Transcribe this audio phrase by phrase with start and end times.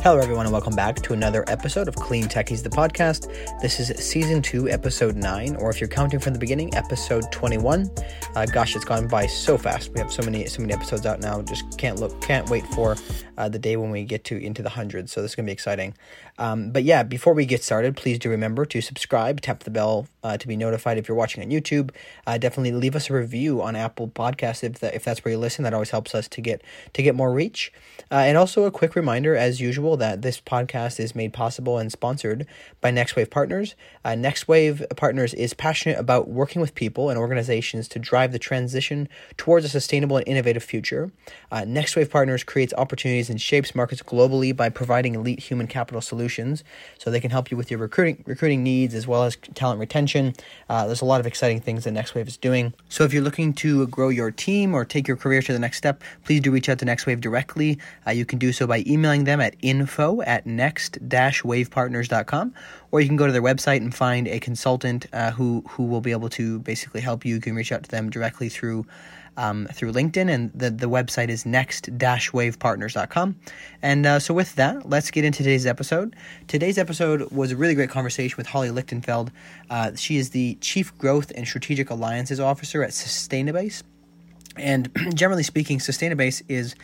[0.00, 3.26] Hello, everyone, and welcome back to another episode of Clean Techies, the podcast.
[3.60, 7.90] This is season two, episode nine, or if you're counting from the beginning, episode 21.
[8.34, 9.92] Uh, gosh, it's gone by so fast.
[9.92, 11.42] We have so many, so many episodes out now.
[11.42, 12.96] Just can't look, can't wait for
[13.36, 15.12] uh, the day when we get to into the hundreds.
[15.12, 15.94] So this is gonna be exciting.
[16.38, 20.06] Um, but yeah, before we get started, please do remember to subscribe, tap the bell
[20.22, 21.90] uh, to be notified if you're watching on YouTube.
[22.26, 25.38] Uh, definitely leave us a review on Apple Podcasts if that, if that's where you
[25.38, 25.64] listen.
[25.64, 27.72] That always helps us to get to get more reach.
[28.10, 31.90] Uh, and also a quick reminder, as usual, that this podcast is made possible and
[31.90, 32.46] sponsored
[32.80, 33.74] by NextWave Partners.
[34.04, 39.08] Uh, NextWave Partners is passionate about working with people and organizations to drive the transition
[39.36, 41.10] towards a sustainable and innovative future.
[41.50, 46.62] Uh, NextWave Partners creates opportunities and shapes markets globally by providing elite human capital solutions,
[46.98, 50.34] so they can help you with your recruiting recruiting needs as well as talent retention.
[50.68, 52.74] Uh, there's a lot of exciting things that NextWave is doing.
[52.88, 55.78] So if you're looking to grow your team or take your career to the next
[55.78, 57.78] step, please do reach out to NextWave directly.
[58.06, 62.54] Uh, you can do so by emailing them at info at next-wavepartners.com,
[62.90, 66.00] or you can go to their website and find a consultant uh, who who will
[66.00, 67.34] be able to basically help you.
[67.34, 68.86] You can reach out to them directly through
[69.38, 73.36] um, through LinkedIn, and the, the website is next-wavepartners.com.
[73.82, 76.16] And uh, so, with that, let's get into today's episode.
[76.48, 79.30] Today's episode was a really great conversation with Holly Lichtenfeld.
[79.70, 83.84] Uh, she is the Chief Growth and Strategic Alliances Officer at Sustainabase.
[84.56, 86.74] And generally speaking, Sustainabase is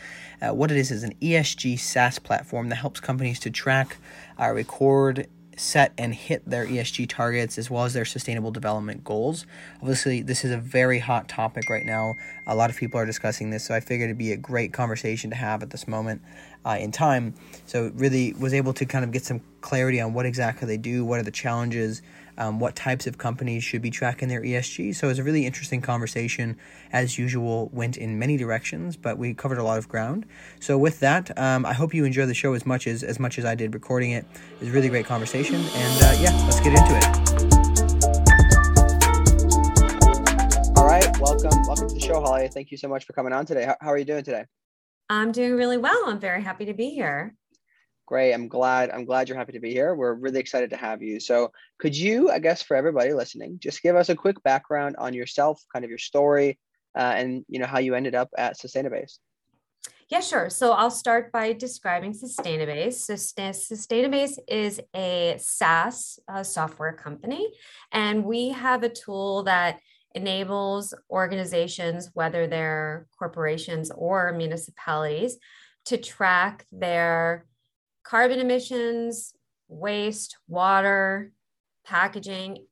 [0.41, 3.97] uh, what it is is an ESG SaaS platform that helps companies to track,
[4.39, 5.27] uh, record,
[5.59, 9.45] set and hit their ESG targets as well as their sustainable development goals.
[9.81, 12.15] Obviously, this is a very hot topic right now.
[12.47, 15.29] A lot of people are discussing this, so I figured it'd be a great conversation
[15.29, 16.21] to have at this moment
[16.65, 17.33] uh, in time.
[17.65, 21.05] So, really was able to kind of get some clarity on what exactly they do,
[21.05, 22.01] what are the challenges,
[22.37, 24.95] um, what types of companies should be tracking their ESG.
[24.95, 26.57] So, it was a really interesting conversation.
[26.91, 30.25] As usual, went in many directions, but we covered a lot of ground.
[30.59, 33.37] So, with that, um, I hope you enjoy the show as much as as much
[33.37, 34.25] as I did recording it.
[34.55, 37.55] It was a really great conversation, and uh, yeah, let's get into it.
[40.77, 42.47] All right, welcome, welcome to the show, Holly.
[42.47, 43.65] Thank you so much for coming on today.
[43.65, 44.45] How, how are you doing today?
[45.09, 46.03] I'm doing really well.
[46.07, 47.35] I'm very happy to be here.
[48.07, 48.33] Great.
[48.33, 48.91] I'm glad.
[48.91, 49.95] I'm glad you're happy to be here.
[49.95, 51.19] We're really excited to have you.
[51.19, 55.13] So, could you, I guess, for everybody listening, just give us a quick background on
[55.13, 56.59] yourself, kind of your story,
[56.95, 59.17] uh, and you know how you ended up at Sustainabase?
[60.07, 60.51] Yeah, sure.
[60.51, 62.93] So I'll start by describing Sustainabase.
[62.93, 67.49] So Sustainabase is a SaaS uh, software company,
[67.91, 69.79] and we have a tool that
[70.13, 75.37] enables organizations, whether they're corporations or municipalities,
[75.85, 77.45] to track their
[78.05, 79.33] carbon emissions,
[79.67, 81.31] waste, water,
[81.85, 82.65] packaging,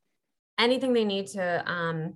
[0.58, 2.14] anything they need to um,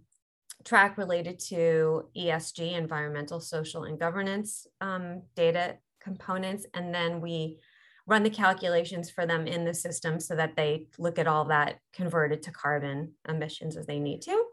[0.64, 6.66] track related to ESG, environmental, social, and governance um, data components.
[6.74, 7.58] And then we
[8.06, 11.78] run the calculations for them in the system so that they look at all that
[11.92, 14.44] converted to carbon emissions as they need to.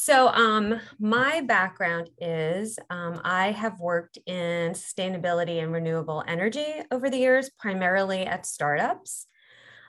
[0.00, 7.10] So, um, my background is um, I have worked in sustainability and renewable energy over
[7.10, 9.26] the years, primarily at startups.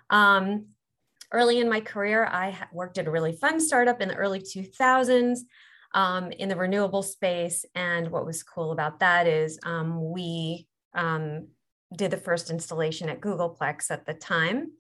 [0.10, 0.70] Um,
[1.32, 5.42] early in my career, I worked at a really fun startup in the early 2000s
[5.94, 7.64] um, in the renewable space.
[7.76, 11.50] And what was cool about that is um, we um,
[11.96, 14.72] did the first installation at Googleplex at the time.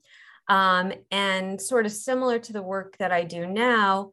[0.47, 4.09] and sort of similar to the work that I do now,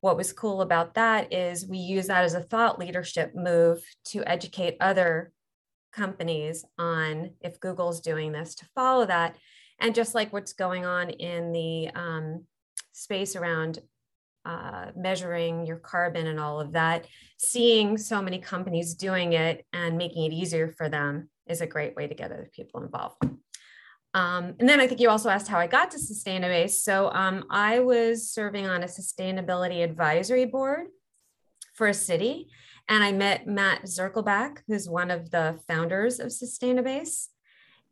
[0.00, 4.22] what was cool about that is we use that as a thought leadership move to
[4.24, 5.32] educate other
[5.92, 9.36] companies on if Google's doing this to follow that.
[9.80, 12.44] And just like what's going on in the um,
[12.92, 13.80] space around
[14.44, 17.06] uh, measuring your carbon and all of that,
[17.38, 21.94] seeing so many companies doing it and making it easier for them is a great
[21.96, 23.16] way to get other people involved.
[24.14, 26.80] Um, and then I think you also asked how I got to Sustainabase.
[26.80, 30.86] So um, I was serving on a sustainability advisory board
[31.74, 32.48] for a city,
[32.88, 37.26] and I met Matt Zirkelbach, who's one of the founders of Sustainabase.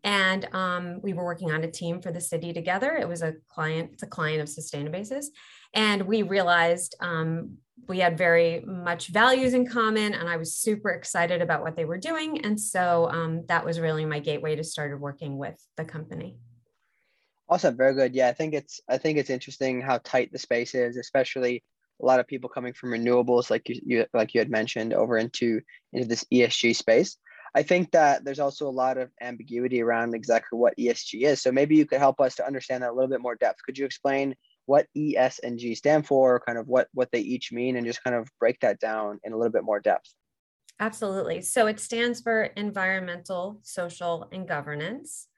[0.05, 2.97] And um, we were working on a team for the city together.
[2.97, 5.33] It was a client, it's a client of Sustainabase's.
[5.75, 7.59] And we realized um,
[7.89, 11.85] we had very much values in common and i was super excited about what they
[11.85, 12.45] were doing.
[12.45, 16.39] And so um, that was really my gateway to started working with the company.
[17.49, 17.77] Awesome.
[17.77, 18.15] Very good.
[18.15, 21.63] Yeah i think it's i think it's interesting how tight the space is especially
[22.03, 25.17] a lot of people coming from renewables like you, you like you had mentioned over
[25.17, 25.61] into
[25.93, 27.17] into this esg space.
[27.55, 31.41] I think that there's also a lot of ambiguity around exactly what esg is.
[31.41, 33.63] So maybe you could help us to understand that a little bit more depth.
[33.65, 34.35] Could you explain
[34.67, 37.87] what E, S, and G stand for, kind of what what they each mean, and
[37.87, 40.13] just kind of break that down in a little bit more depth.
[40.79, 41.41] Absolutely.
[41.41, 45.29] So it stands for environmental, social, and governance.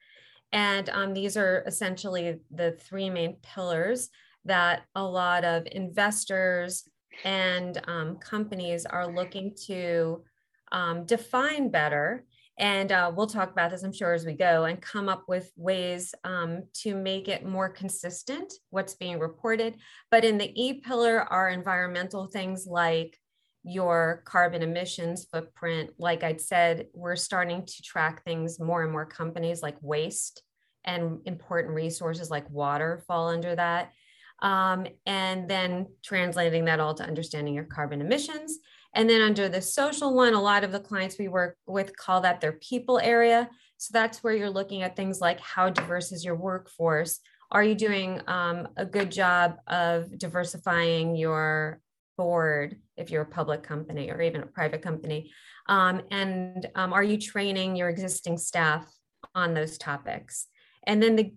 [0.50, 4.08] And um, these are essentially the three main pillars
[4.46, 6.88] that a lot of investors
[7.24, 10.24] and um, companies are looking to
[10.72, 12.24] um, define better.
[12.58, 15.52] And uh, we'll talk about this, I'm sure, as we go and come up with
[15.56, 19.76] ways um, to make it more consistent, what's being reported.
[20.10, 23.16] But in the E pillar are environmental things like
[23.62, 25.90] your carbon emissions footprint.
[25.98, 30.42] Like I'd said, we're starting to track things more and more companies like waste
[30.84, 33.92] and important resources like water fall under that.
[34.40, 38.58] Um, and then translating that all to understanding your carbon emissions.
[38.94, 42.22] And then under the social one, a lot of the clients we work with call
[42.22, 43.48] that their people area.
[43.76, 47.20] So that's where you're looking at things like how diverse is your workforce?
[47.50, 51.80] Are you doing um, a good job of diversifying your
[52.16, 55.30] board if you're a public company or even a private company?
[55.68, 58.86] Um, and um, are you training your existing staff
[59.34, 60.46] on those topics?
[60.84, 61.34] And then the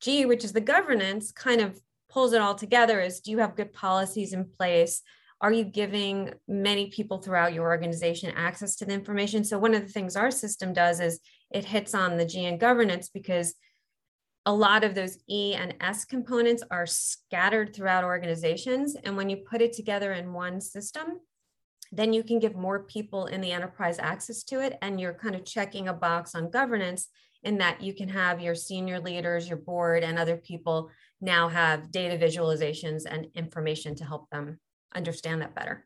[0.00, 1.80] G, which is the governance, kind of
[2.10, 5.02] pulls it all together is do you have good policies in place?
[5.40, 9.44] Are you giving many people throughout your organization access to the information?
[9.44, 11.20] So, one of the things our system does is
[11.50, 13.54] it hits on the G and governance because
[14.46, 18.94] a lot of those E and S components are scattered throughout organizations.
[19.04, 21.20] And when you put it together in one system,
[21.92, 24.76] then you can give more people in the enterprise access to it.
[24.82, 27.08] And you're kind of checking a box on governance
[27.42, 30.90] in that you can have your senior leaders, your board, and other people
[31.20, 34.58] now have data visualizations and information to help them
[34.94, 35.84] understand that better.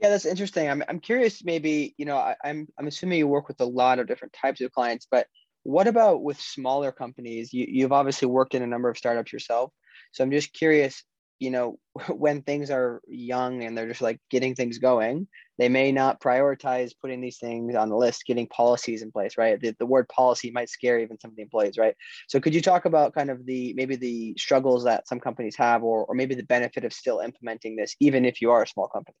[0.00, 0.70] Yeah, that's interesting.
[0.70, 3.98] I'm, I'm curious, maybe, you know, I, I'm, I'm assuming you work with a lot
[3.98, 5.26] of different types of clients, but
[5.64, 7.52] what about with smaller companies?
[7.52, 9.72] You, you've obviously worked in a number of startups yourself.
[10.12, 11.02] So I'm just curious,
[11.38, 15.26] you know, when things are young and they're just like getting things going,
[15.58, 19.60] they may not prioritize putting these things on the list, getting policies in place, right?
[19.60, 21.94] The, the word policy might scare even some of the employees, right?
[22.28, 25.82] So could you talk about kind of the maybe the struggles that some companies have
[25.82, 28.88] or, or maybe the benefit of still implementing this, even if you are a small
[28.88, 29.16] company?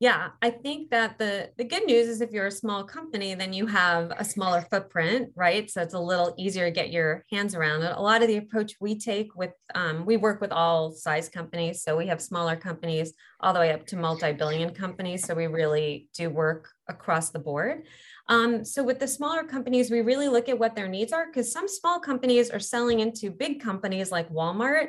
[0.00, 3.52] Yeah i think that the the good news is if you're a small company then
[3.52, 5.70] you have a smaller footprint right?
[5.70, 7.92] So it's a little easier to get your hands around it.
[7.96, 11.82] A lot of the approach we take with um, we work with all size companies.
[11.82, 15.24] So we have smaller companies all the way up to multi-billion companies.
[15.24, 17.86] So we really do work across the board.
[18.28, 21.52] Um, so with the smaller companies we really look at what their needs are because
[21.52, 24.88] some small companies are selling into big companies like walmart.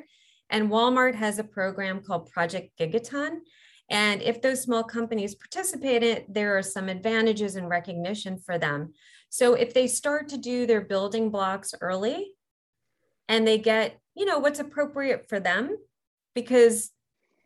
[0.49, 3.39] And walmart has a program called project gigaton
[3.89, 8.57] and if those small companies participate in it, there are some advantages and recognition for
[8.57, 8.93] them.
[9.29, 12.31] So if they start to do their building blocks early
[13.27, 15.77] and they get, you know, what's appropriate for them,
[16.33, 16.91] because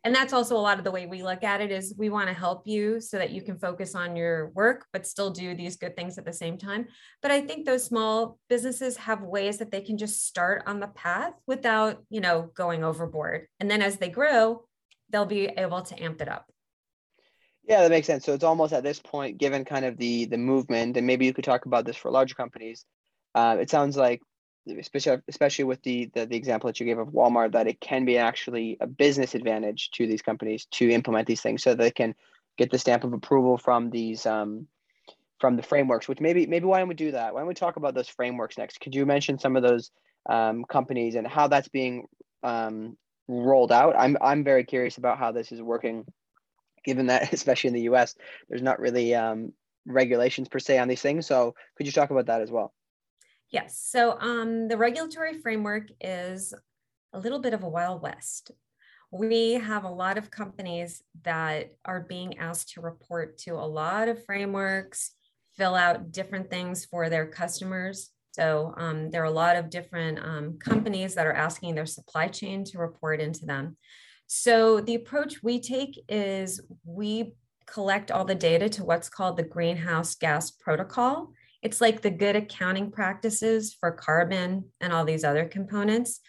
[0.06, 2.28] and that's also a lot of the way we look at it is we want
[2.30, 5.76] to help you so that you can focus on your work but still do these
[5.76, 6.88] good things at the same time
[7.22, 10.88] but i think those small businesses have ways that they can just start on the
[10.88, 14.64] path without you know going overboard and then as they grow
[15.10, 16.52] they'll be able to amp it up.
[17.68, 18.26] Yeah, that makes sense.
[18.26, 21.34] So it's almost at this point, given kind of the the movement, and maybe you
[21.34, 22.86] could talk about this for larger companies.
[23.36, 24.22] Uh, it sounds like,
[24.80, 28.06] especially especially with the, the the example that you gave of Walmart, that it can
[28.06, 32.16] be actually a business advantage to these companies to implement these things, so they can
[32.58, 34.68] get the stamp of approval from these um,
[35.40, 36.08] from the frameworks.
[36.08, 37.36] Which maybe maybe why don't we do that?
[37.36, 38.80] Why don't we talk about those frameworks next?
[38.80, 39.92] Could you mention some of those
[40.28, 42.08] um, companies and how that's being
[42.42, 42.98] um,
[43.30, 43.96] rolled out.
[43.98, 46.06] I'm I'm very curious about how this is working,
[46.84, 48.16] given that especially in the U.S.
[48.50, 49.54] there's not really um,
[49.86, 51.28] regulations per se on these things.
[51.28, 52.74] So could you talk about that as well?
[53.52, 53.80] Yes.
[53.82, 56.54] So um, the regulatory framework is
[57.14, 58.52] a little bit of a wild west.
[59.12, 64.08] We have a lot of companies that are being asked to report to a lot
[64.08, 65.14] of frameworks,
[65.58, 68.12] fill out different things for their customers.
[68.40, 72.30] So um, there are a lot of different um, companies that are asking their supply
[72.30, 73.76] chain to report into them.
[74.28, 77.34] So the approach we take is we
[77.66, 81.34] collect all the data to what's called the greenhouse gas protocol.
[81.62, 86.22] It's like the good accounting practices for carbon and all these other components.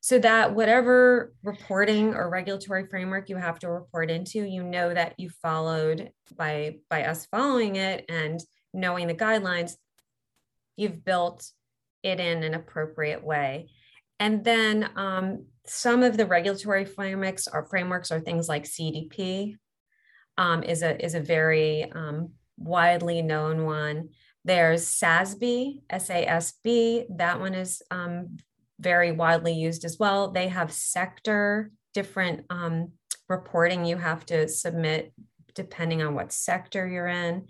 [0.00, 5.14] So that whatever reporting or regulatory framework you have to report into, you know that
[5.18, 8.38] you followed by by us following it and
[8.72, 9.74] knowing the guidelines,
[10.78, 11.50] you've built
[12.02, 13.68] it in an appropriate way.
[14.20, 19.56] And then um, some of the regulatory frameworks are frameworks are things like CDP
[20.36, 24.10] um, is a is a very um, widely known one.
[24.44, 27.06] There's SASB, SASB.
[27.16, 28.38] That one is um,
[28.80, 30.30] very widely used as well.
[30.30, 32.92] They have sector different um,
[33.28, 35.12] reporting you have to submit
[35.54, 37.48] depending on what sector you're in.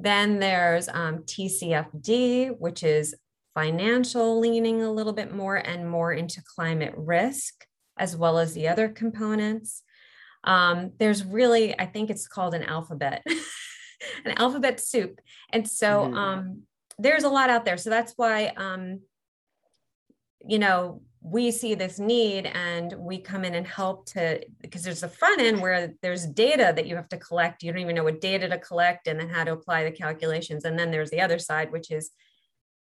[0.00, 3.14] Then there's um, TCFD, which is
[3.54, 7.66] financial leaning a little bit more and more into climate risk,
[7.98, 9.82] as well as the other components.
[10.44, 13.22] Um, there's really, I think it's called an alphabet,
[14.24, 15.20] an alphabet soup.
[15.50, 16.14] And so mm-hmm.
[16.14, 16.62] um,
[16.98, 17.76] there's a lot out there.
[17.76, 19.00] So that's why, um,
[20.46, 25.02] you know, we see this need and we come in and help to because there's
[25.02, 28.04] a front end where there's data that you have to collect you don't even know
[28.04, 31.20] what data to collect and then how to apply the calculations and then there's the
[31.20, 32.10] other side which is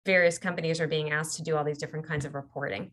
[0.06, 2.92] various companies are being asked to do all these different kinds of reporting.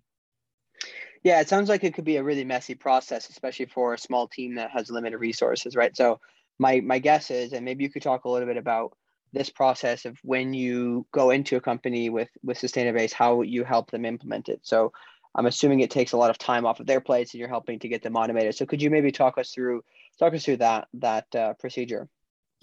[1.24, 4.28] Yeah, it sounds like it could be a really messy process, especially for a small
[4.28, 5.96] team that has limited resources, right?
[5.96, 6.20] So
[6.60, 8.98] my my guess is, and maybe you could talk a little bit about
[9.32, 13.90] this process of when you go into a company with with Sustainabase, how you help
[13.90, 14.60] them implement it.
[14.63, 14.92] So
[15.36, 17.80] I'm assuming it takes a lot of time off of their plates, and you're helping
[17.80, 18.56] to get them automated.
[18.56, 19.84] So could you maybe talk us through
[20.20, 22.08] talk us through that that uh, procedure?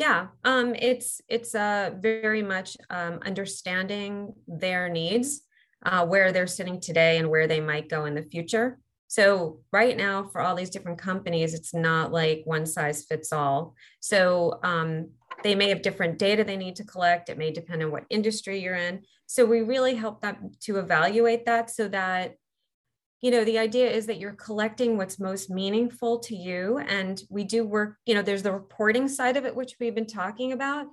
[0.01, 5.43] yeah um, it's it's uh, very much um, understanding their needs
[5.85, 9.97] uh, where they're sitting today and where they might go in the future so right
[9.97, 15.11] now for all these different companies it's not like one size fits all so um,
[15.45, 18.59] they may have different data they need to collect it may depend on what industry
[18.59, 22.37] you're in so we really help them to evaluate that so that
[23.21, 27.45] you know the idea is that you're collecting what's most meaningful to you and we
[27.45, 30.87] do work you know there's the reporting side of it which we've been talking about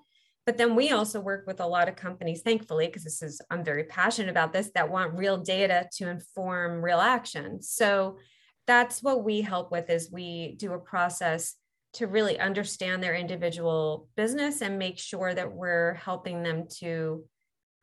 [0.45, 3.63] but then we also work with a lot of companies thankfully because this is i'm
[3.63, 7.61] very passionate about this that want real data to inform real action.
[7.61, 8.17] So
[8.65, 11.55] that's what we help with is we do a process
[11.93, 17.23] to really understand their individual business and make sure that we're helping them to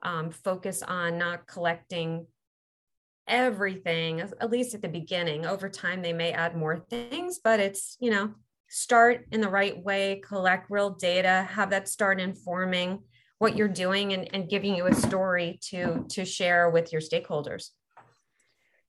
[0.03, 2.27] um, focus on not collecting
[3.27, 5.47] everything, at least at the beginning.
[5.47, 8.35] Over time, they may add more things, but it's, you know,
[8.69, 13.01] start in the right way, collect real data, have that start informing
[13.39, 17.71] what you're doing and, and giving you a story to to share with your stakeholders.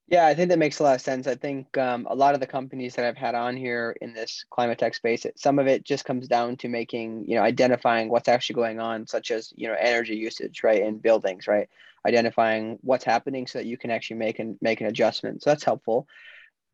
[0.08, 1.26] Yeah, I think that makes a lot of sense.
[1.26, 4.44] I think um, a lot of the companies that I've had on here in this
[4.50, 8.28] climate tech space, some of it just comes down to making, you know, identifying what's
[8.28, 11.68] actually going on, such as, you know, energy usage, right, in buildings, right,
[12.06, 15.42] identifying what's happening so that you can actually make and make an adjustment.
[15.42, 16.06] So that's helpful.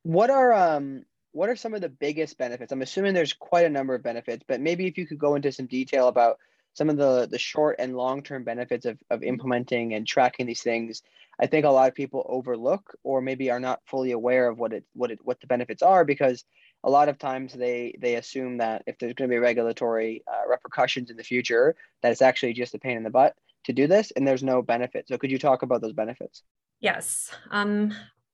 [0.03, 2.73] What are um what are some of the biggest benefits?
[2.73, 5.51] I'm assuming there's quite a number of benefits, but maybe if you could go into
[5.51, 6.39] some detail about
[6.75, 10.63] some of the the short and long term benefits of, of implementing and tracking these
[10.63, 11.03] things
[11.41, 14.73] i think a lot of people overlook or maybe are not fully aware of what
[14.73, 16.45] it what it what the benefits are because
[16.85, 20.49] a lot of times they they assume that if there's going to be regulatory uh,
[20.49, 23.87] repercussions in the future that it's actually just a pain in the butt to do
[23.87, 26.43] this and there's no benefit so could you talk about those benefits
[26.81, 27.93] yes um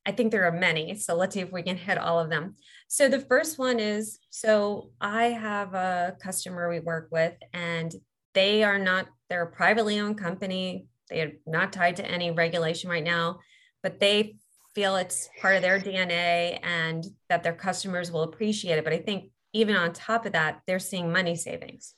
[0.08, 0.94] I think there are many.
[0.94, 2.54] So let's see if we can hit all of them.
[2.88, 7.94] So the first one is so I have a customer we work with, and
[8.32, 10.86] they are not, they're a privately owned company.
[11.10, 13.40] They are not tied to any regulation right now,
[13.82, 14.36] but they
[14.74, 18.84] feel it's part of their DNA and that their customers will appreciate it.
[18.84, 21.94] But I think even on top of that, they're seeing money savings.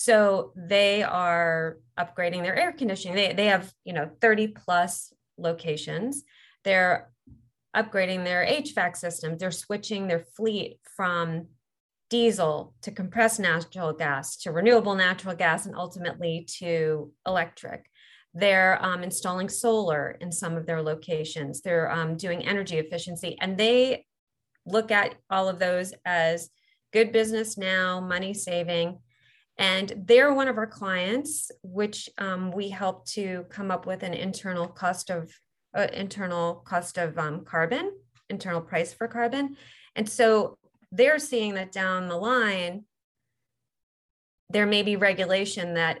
[0.00, 3.16] So they are upgrading their air conditioning.
[3.16, 6.22] They, they have, you know, 30 plus locations.
[6.62, 7.10] They're
[7.74, 9.40] upgrading their HVAC systems.
[9.40, 11.48] They're switching their fleet from
[12.10, 17.90] diesel to compressed natural gas to renewable natural gas and ultimately to electric.
[18.32, 21.60] They're um, installing solar in some of their locations.
[21.60, 24.06] They're um, doing energy efficiency, and they
[24.64, 26.50] look at all of those as
[26.92, 29.00] good business now, money saving.
[29.58, 34.14] And they're one of our clients, which um, we help to come up with an
[34.14, 35.32] internal cost of
[35.76, 37.92] uh, internal cost of um, carbon,
[38.30, 39.56] internal price for carbon.
[39.96, 40.56] And so
[40.92, 42.84] they're seeing that down the line
[44.50, 46.00] there may be regulation that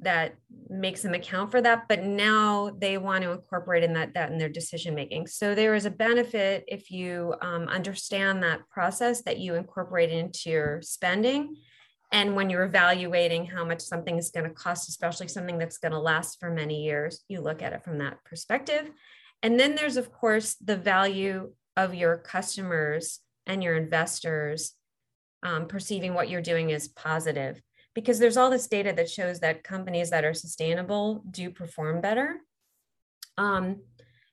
[0.00, 0.34] that
[0.68, 4.36] makes them account for that but now they want to incorporate in that that in
[4.36, 9.38] their decision making so there is a benefit if you um, understand that process that
[9.38, 11.56] you incorporate into your spending
[12.12, 15.92] and when you're evaluating how much something is going to cost especially something that's going
[15.92, 18.90] to last for many years you look at it from that perspective.
[19.42, 24.72] And then there's of course the value of your customers and your investors
[25.42, 27.60] um, perceiving what you're doing as positive.
[27.94, 32.40] Because there's all this data that shows that companies that are sustainable do perform better.
[33.38, 33.82] Um,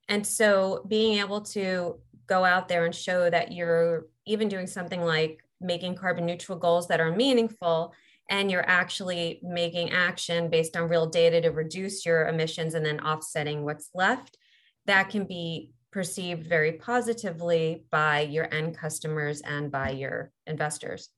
[0.09, 5.01] and so being able to go out there and show that you're even doing something
[5.01, 7.93] like making carbon neutral goals that are meaningful
[8.29, 12.99] and you're actually making action based on real data to reduce your emissions and then
[13.01, 14.37] offsetting what's left
[14.85, 21.09] that can be perceived very positively by your end customers and by your investors.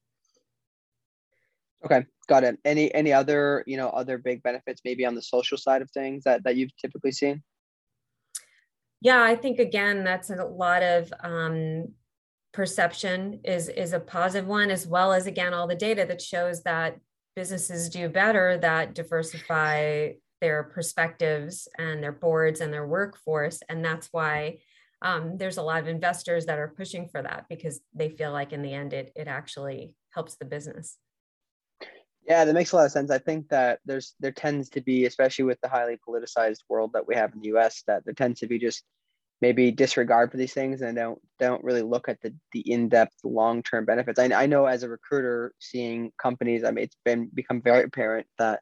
[1.83, 2.57] Okay, got it.
[2.65, 6.23] Any any other you know other big benefits maybe on the social side of things
[6.23, 7.43] that that you've typically seen?
[9.01, 11.93] Yeah, I think again that's a lot of um,
[12.55, 16.63] perception is is a positive one, as well as again all the data that shows
[16.63, 16.97] that
[17.35, 24.07] businesses do better that diversify their perspectives and their boards and their workforce, and that's
[24.11, 24.57] why
[25.01, 28.53] um, there's a lot of investors that are pushing for that because they feel like
[28.53, 30.97] in the end it it actually helps the business.
[32.25, 33.11] Yeah, that makes a lot of sense.
[33.11, 37.05] I think that there's there tends to be, especially with the highly politicized world that
[37.05, 38.83] we have in the U.S., that there tends to be just
[39.41, 43.85] maybe disregard for these things and don't don't really look at the the in-depth long-term
[43.85, 44.19] benefits.
[44.19, 48.27] I, I know as a recruiter, seeing companies, I mean, it's been become very apparent
[48.37, 48.61] that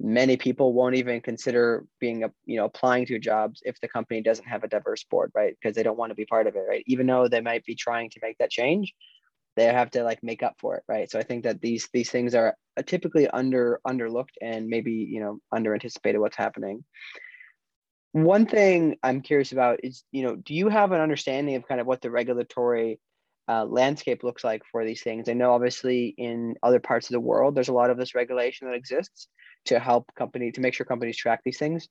[0.00, 4.22] many people won't even consider being a you know applying to jobs if the company
[4.22, 5.56] doesn't have a diverse board right?
[5.60, 6.84] Because they don't want to be part of it right?
[6.86, 8.94] Even though they might be trying to make that change
[9.56, 11.10] they have to like make up for it right?
[11.10, 15.40] So i think that these these things are typically under underlooked and maybe you know
[15.52, 16.84] under anticipated what's happening
[18.12, 21.80] one thing i'm curious about is you know do you have an understanding of kind
[21.80, 22.98] of what the regulatory
[23.48, 27.20] uh, landscape looks like for these things i know obviously in other parts of the
[27.20, 29.28] world there's a lot of this regulation that exists
[29.68, 31.88] to help company to make sure companies track these things.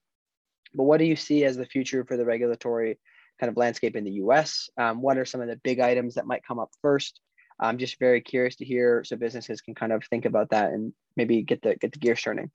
[0.74, 3.00] But what do you see as the future for the regulatory
[3.40, 4.70] kind of landscape in the U.S.?
[4.78, 7.22] Um, what are some of the big items that might come up first?
[7.60, 10.94] I'm just very curious to hear so businesses can kind of think about that and
[11.16, 12.52] maybe get the get the gears turning.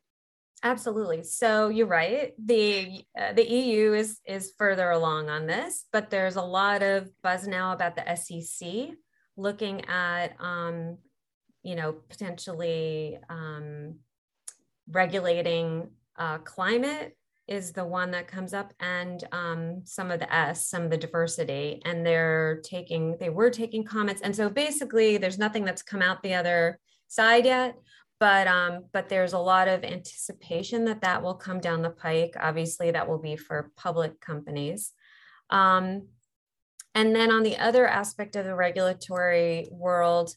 [0.64, 1.25] Absolutely.
[1.25, 2.33] So you're right.
[2.42, 7.11] The uh, the EU is is further along on this, but there's a lot of
[7.23, 8.90] buzz now about the SEC
[9.37, 10.99] looking at um,
[11.62, 13.97] you know potentially um,
[14.88, 17.16] regulating uh, climate
[17.49, 20.97] is the one that comes up and um, some of the s some of the
[20.97, 26.02] diversity and they're taking they were taking comments and so basically there's nothing that's come
[26.02, 26.78] out the other
[27.09, 27.75] side yet
[28.22, 32.37] but um, but there's a lot of anticipation that that will come down the pike.
[32.38, 34.92] Obviously that will be for public companies.
[35.50, 36.06] Um,
[36.94, 40.37] and then on the other aspect of the regulatory world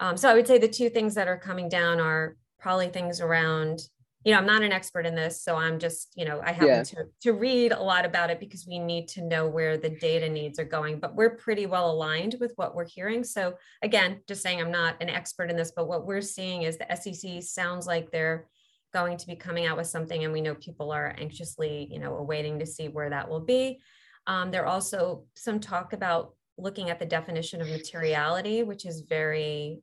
[0.00, 3.20] um, so i would say the two things that are coming down are probably things
[3.20, 3.80] around
[4.24, 6.68] you know i'm not an expert in this so i'm just you know i happen
[6.68, 6.82] yeah.
[6.82, 10.28] to, to read a lot about it because we need to know where the data
[10.28, 14.42] needs are going but we're pretty well aligned with what we're hearing so again just
[14.42, 17.86] saying i'm not an expert in this but what we're seeing is the sec sounds
[17.86, 18.48] like they're
[18.92, 22.16] going to be coming out with something and we know people are anxiously you know
[22.16, 23.80] awaiting to see where that will be
[24.26, 29.80] um, there also some talk about looking at the definition of materiality which is very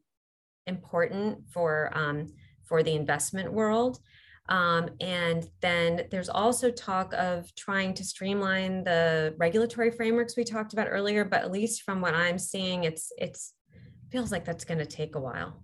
[0.68, 2.28] important for um,
[2.70, 4.00] for the investment world.
[4.50, 10.74] Um, and then there's also talk of trying to streamline the regulatory frameworks we talked
[10.74, 13.54] about earlier, but at least from what I'm seeing, it's it's
[14.12, 15.62] feels like that's going to take a while.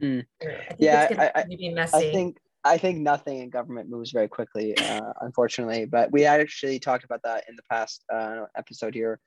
[0.00, 0.24] Mm.
[0.42, 1.96] I yeah, I, I, be messy.
[1.96, 5.84] I think I think nothing in government moves very quickly, uh, unfortunately.
[5.84, 9.20] But we actually talked about that in the past uh, episode here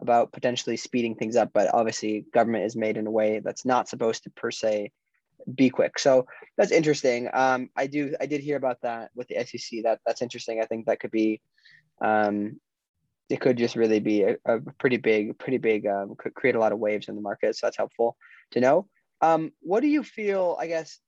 [0.00, 1.50] about potentially speeding things up.
[1.52, 4.92] But obviously, government is made in a way that's not supposed to per se
[5.52, 5.98] be quick.
[5.98, 6.26] So
[6.56, 7.28] that's interesting.
[7.32, 9.82] Um, I do I did hear about that with the SEC.
[9.82, 10.60] That that's interesting.
[10.60, 11.40] I think that could be,
[12.02, 12.60] um,
[13.28, 16.60] it could just really be a, a pretty big, pretty big, um, could create a
[16.60, 17.56] lot of waves in the market.
[17.56, 18.16] So that's helpful
[18.52, 18.88] to know.
[19.20, 20.56] Um, what do you feel?
[20.60, 20.98] I guess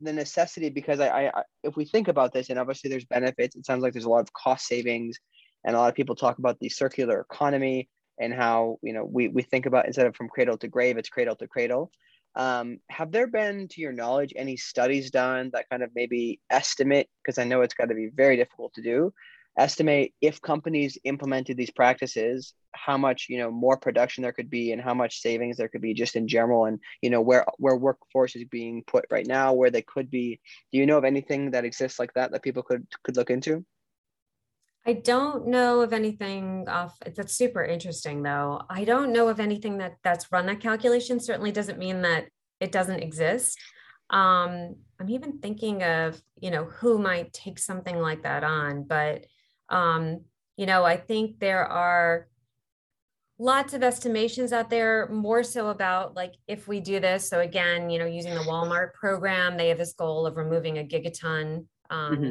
[0.00, 3.56] the necessity because I, I if we think about this and obviously there's benefits.
[3.56, 5.18] It sounds like there's a lot of cost savings,
[5.64, 7.88] and a lot of people talk about the circular economy
[8.20, 11.08] and how you know we we think about instead of from cradle to grave, it's
[11.08, 11.90] cradle to cradle.
[12.34, 17.08] Um, have there been, to your knowledge, any studies done that kind of maybe estimate,
[17.22, 19.12] because I know it's got to be very difficult to do,
[19.56, 24.70] estimate if companies implemented these practices, how much, you know, more production there could be
[24.70, 27.74] and how much savings there could be just in general and, you know, where, where
[27.74, 30.38] workforce is being put right now, where they could be.
[30.70, 33.64] Do you know of anything that exists like that that people could, could look into?
[34.88, 38.62] I don't know of anything off that's super interesting though.
[38.70, 41.20] I don't know of anything that that's run that calculation.
[41.20, 43.58] Certainly doesn't mean that it doesn't exist.
[44.08, 49.26] Um, I'm even thinking of, you know, who might take something like that on, but
[49.68, 50.22] um,
[50.56, 52.26] you know, I think there are
[53.38, 57.88] lots of estimations out there more so about like if we do this so again
[57.88, 62.16] you know using the walmart program they have this goal of removing a gigaton um,
[62.16, 62.30] mm-hmm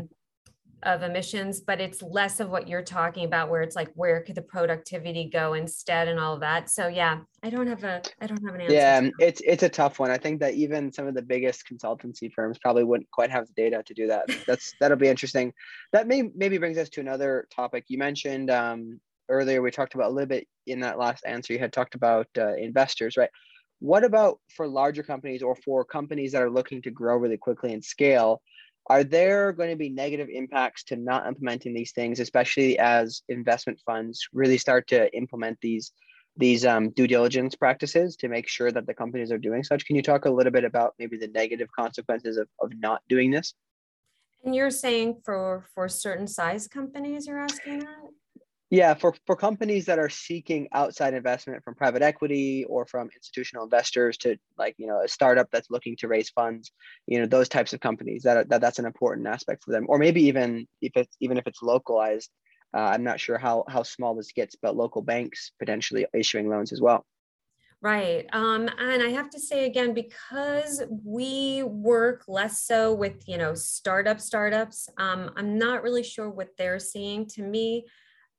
[0.83, 4.35] of emissions, but it's less of what you're talking about where it's like where could
[4.35, 6.69] the productivity go instead and all of that.
[6.69, 8.73] So yeah, I don't have a I don't have an answer.
[8.73, 10.11] Yeah, it's it's a tough one.
[10.11, 13.53] I think that even some of the biggest consultancy firms probably wouldn't quite have the
[13.53, 14.29] data to do that.
[14.47, 15.51] That's that'll be interesting.
[15.93, 17.85] That may maybe brings us to another topic.
[17.87, 21.59] You mentioned um, earlier we talked about a little bit in that last answer you
[21.59, 23.29] had talked about uh, investors, right?
[23.79, 27.73] What about for larger companies or for companies that are looking to grow really quickly
[27.73, 28.41] and scale?
[28.89, 33.79] Are there going to be negative impacts to not implementing these things, especially as investment
[33.85, 35.91] funds really start to implement these
[36.39, 39.85] these um, due diligence practices to make sure that the companies are doing such?
[39.85, 43.31] Can you talk a little bit about maybe the negative consequences of, of not doing
[43.31, 43.55] this?
[44.43, 48.09] And you're saying for for certain size companies, you're asking that?
[48.69, 53.63] Yeah, for, for companies that are seeking outside investment from private equity or from institutional
[53.63, 56.71] investors to like, you know, a startup that's looking to raise funds,
[57.05, 59.85] you know, those types of companies that, are, that that's an important aspect for them.
[59.87, 62.29] Or maybe even if it's even if it's localized,
[62.75, 66.73] uh, I'm not sure how how small this gets, but local banks potentially issuing loans
[66.73, 67.05] as well.
[67.81, 68.25] Right.
[68.33, 73.53] Um, and I have to say again, because we work less so with, you know,
[73.53, 77.27] startup startups, um, I'm not really sure what they're seeing.
[77.27, 77.85] To me,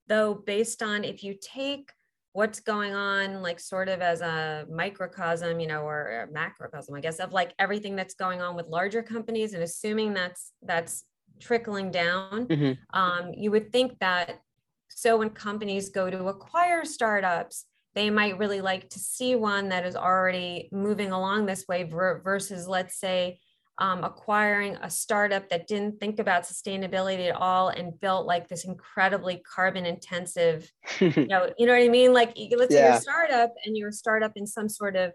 [0.09, 1.91] though, based on if you take
[2.33, 7.01] what's going on, like sort of as a microcosm, you know, or a macrocosm, I
[7.01, 11.05] guess, of like everything that's going on with larger companies and assuming that's that's
[11.41, 12.99] trickling down, mm-hmm.
[12.99, 14.41] um, you would think that
[14.89, 19.85] so when companies go to acquire startups, they might really like to see one that
[19.85, 23.41] is already moving along this way versus, let's say,
[23.79, 28.65] um, acquiring a startup that didn't think about sustainability at all and built like this
[28.65, 32.13] incredibly carbon intensive, you know, you know what I mean?
[32.13, 32.79] Like let's yeah.
[32.79, 35.13] say you're a startup and you're a startup in some sort of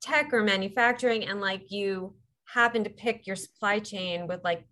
[0.00, 2.14] tech or manufacturing and like you
[2.46, 4.64] happen to pick your supply chain with like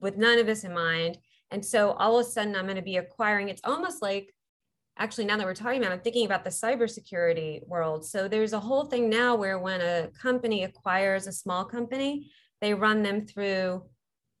[0.00, 1.18] with none of this in mind.
[1.50, 4.32] And so all of a sudden I'm going to be acquiring, it's almost like
[4.98, 8.04] actually now that we're talking about, I'm thinking about the cybersecurity world.
[8.04, 12.30] So there's a whole thing now where when a company acquires a small company,
[12.62, 13.82] they run them through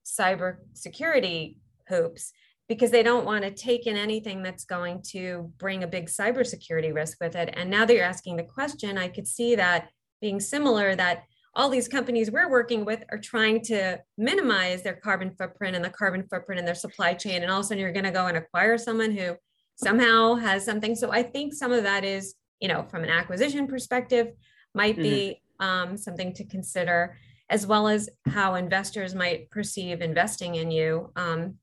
[0.06, 1.56] cybersecurity
[1.88, 2.32] hoops
[2.68, 6.94] because they don't want to take in anything that's going to bring a big cybersecurity
[6.94, 7.52] risk with it.
[7.52, 9.90] And now that you're asking the question, I could see that
[10.22, 15.32] being similar that all these companies we're working with are trying to minimize their carbon
[15.36, 17.42] footprint and the carbon footprint in their supply chain.
[17.42, 19.34] And all of a sudden you're going to go and acquire someone who
[19.76, 20.94] somehow has something.
[20.94, 24.28] So I think some of that is, you know, from an acquisition perspective,
[24.74, 25.66] might be mm-hmm.
[25.66, 27.18] um, something to consider,
[27.52, 31.12] as well as how investors might perceive investing in you.
[31.16, 31.58] Um,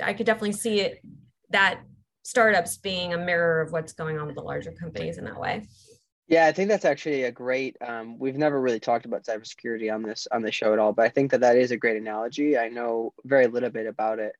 [0.00, 1.00] I could definitely see it
[1.50, 1.80] that
[2.22, 5.66] startups being a mirror of what's going on with the larger companies in that way.
[6.28, 7.76] Yeah, I think that's actually a great.
[7.84, 11.04] Um, we've never really talked about cybersecurity on this on the show at all, but
[11.04, 12.56] I think that that is a great analogy.
[12.56, 14.34] I know very little bit about it,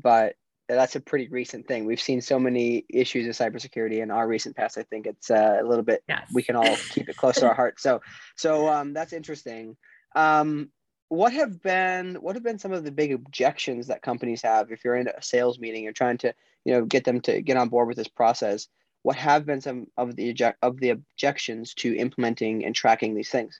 [0.00, 0.36] but
[0.68, 1.86] that's a pretty recent thing.
[1.86, 4.76] We've seen so many issues of cybersecurity in our recent past.
[4.76, 6.02] I think it's uh, a little bit.
[6.08, 6.28] Yes.
[6.32, 7.80] We can all keep it close to our heart.
[7.80, 8.00] So,
[8.36, 9.76] so um, that's interesting.
[10.14, 10.70] Um,
[11.08, 14.84] what have been what have been some of the big objections that companies have if
[14.84, 16.34] you're in a sales meeting you're trying to
[16.66, 18.68] you know get them to get on board with this process
[19.04, 23.30] what have been some of the eject of the objections to implementing and tracking these
[23.30, 23.58] things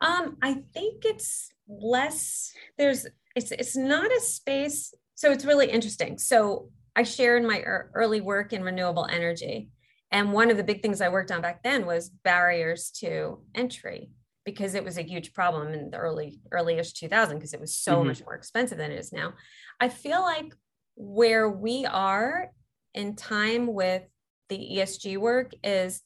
[0.00, 6.18] um, i think it's less there's it's it's not a space so it's really interesting.
[6.18, 9.70] So I share in my early work in renewable energy.
[10.10, 14.10] And one of the big things I worked on back then was barriers to entry
[14.44, 17.96] because it was a huge problem in the early earlyish 2000 because it was so
[17.96, 18.08] mm-hmm.
[18.08, 19.34] much more expensive than it is now.
[19.80, 20.52] I feel like
[20.96, 22.50] where we are
[22.94, 24.02] in time with
[24.48, 26.02] the ESG work is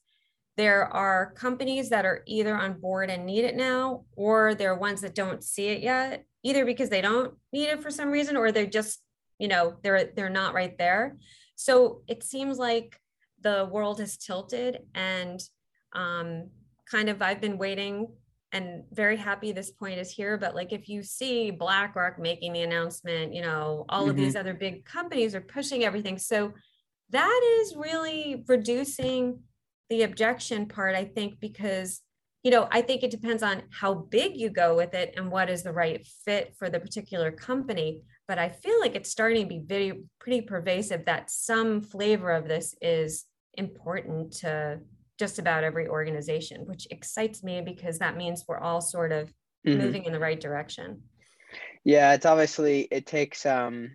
[0.57, 4.79] there are companies that are either on board and need it now or there are
[4.79, 8.37] ones that don't see it yet either because they don't need it for some reason
[8.37, 9.01] or they're just
[9.39, 11.17] you know they're they're not right there
[11.55, 12.99] so it seems like
[13.41, 15.41] the world has tilted and
[15.93, 16.49] um,
[16.91, 18.09] kind of i've been waiting
[18.53, 22.63] and very happy this point is here but like if you see blackrock making the
[22.63, 24.11] announcement you know all mm-hmm.
[24.11, 26.53] of these other big companies are pushing everything so
[27.11, 29.41] that is really reducing
[29.91, 32.01] the objection part i think because
[32.45, 35.51] you know, I think it depends on how big you go with it and what
[35.51, 38.03] is the right fit for the particular company.
[38.29, 42.47] But I feel like it's starting to be very pretty pervasive that some flavor of
[42.47, 44.81] this is important to
[45.19, 49.33] just about every organization, which excites me because that means we're all sort of
[49.67, 49.79] mm-hmm.
[49.79, 51.03] moving in the right direction.
[51.85, 53.91] Yeah, it's obviously it takes um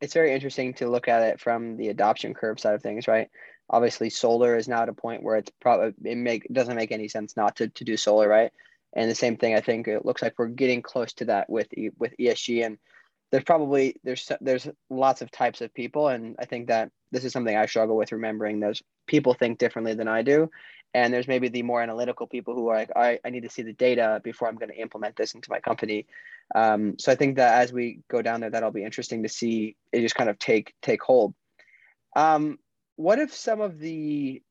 [0.00, 3.28] it's very interesting to look at it from the adoption curve side of things, right?
[3.70, 6.92] obviously solar is now at a point where it's probably it make it doesn't make
[6.92, 8.50] any sense not to, to do solar right
[8.94, 11.68] and the same thing i think it looks like we're getting close to that with
[11.98, 12.78] with esg and
[13.30, 17.32] there's probably there's there's lots of types of people and i think that this is
[17.32, 20.50] something i struggle with remembering those people think differently than i do.
[20.92, 23.62] And there's maybe the more analytical people who are like i, I need to see
[23.62, 26.06] the data before i'm going to implement this into my company.
[26.54, 29.76] Um, so i think that as we go down there that'll be interesting to see
[29.92, 31.34] it just kind of take take hold.
[32.16, 32.58] Um,
[32.96, 34.42] what if some of the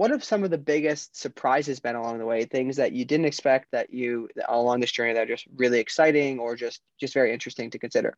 [0.00, 2.46] what have some of the biggest surprises been along the way?
[2.46, 6.38] Things that you didn't expect that you along this journey that are just really exciting
[6.38, 8.16] or just just very interesting to consider?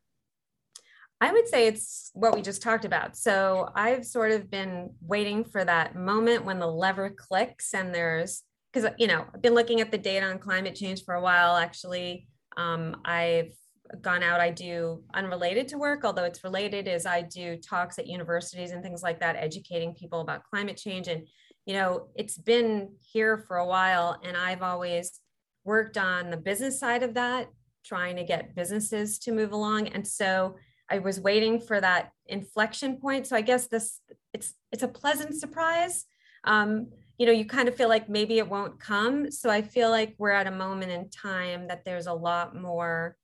[1.21, 3.17] I would say it's what we just talked about.
[3.17, 8.45] So I've sort of been waiting for that moment when the lever clicks and there's
[8.73, 11.57] because you know I've been looking at the data on climate change for a while.
[11.57, 13.55] Actually, um, I've
[14.01, 14.41] gone out.
[14.41, 16.87] I do unrelated to work, although it's related.
[16.87, 21.09] Is I do talks at universities and things like that, educating people about climate change.
[21.09, 21.27] And
[21.67, 25.21] you know, it's been here for a while, and I've always
[25.65, 27.49] worked on the business side of that,
[27.85, 29.89] trying to get businesses to move along.
[29.89, 30.57] And so
[30.91, 33.27] I was waiting for that inflection point.
[33.27, 34.01] So I guess this
[34.33, 36.05] it's it's a pleasant surprise.
[36.45, 39.31] Um, you know, you kind of feel like maybe it won't come.
[39.31, 43.17] So I feel like we're at a moment in time that there's a lot more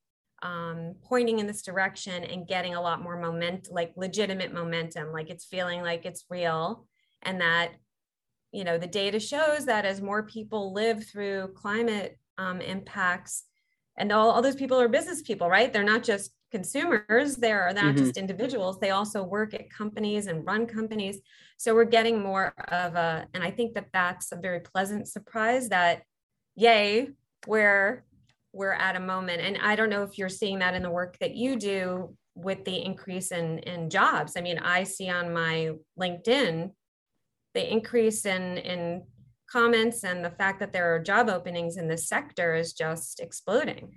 [0.43, 5.31] um, pointing in this direction and getting a lot more moment, like legitimate momentum, like
[5.31, 6.87] it's feeling like it's real,
[7.23, 7.73] and that
[8.53, 13.45] you know the data shows that as more people live through climate um, impacts,
[13.97, 15.73] and all, all those people are business people, right?
[15.73, 17.97] They're not just consumers they're not mm-hmm.
[17.97, 21.21] just individuals they also work at companies and run companies
[21.59, 25.69] so we're getting more of a and i think that that's a very pleasant surprise
[25.69, 26.03] that
[26.57, 27.09] yay
[27.47, 28.05] we're
[28.53, 31.19] we're at a moment and i don't know if you're seeing that in the work
[31.19, 35.71] that you do with the increase in in jobs i mean i see on my
[36.01, 36.71] linkedin
[37.55, 39.03] the increase in in
[39.51, 43.91] comments and the fact that there are job openings in this sector is just exploding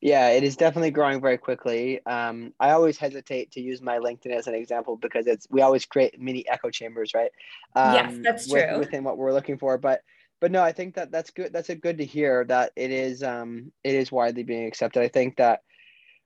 [0.00, 2.04] yeah, it is definitely growing very quickly.
[2.06, 5.84] Um, I always hesitate to use my LinkedIn as an example because it's we always
[5.84, 7.30] create mini echo chambers, right?
[7.76, 8.78] Um, yes, that's true.
[8.78, 10.00] within what we're looking for, but
[10.40, 11.52] but no, I think that that's good.
[11.52, 15.02] That's a good to hear that it is um, it is widely being accepted.
[15.02, 15.60] I think that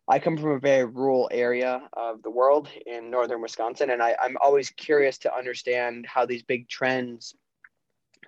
[0.07, 4.15] I come from a very rural area of the world in northern Wisconsin, and I,
[4.21, 7.35] I'm always curious to understand how these big trends